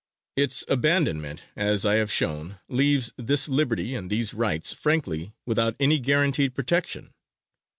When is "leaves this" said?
2.67-3.47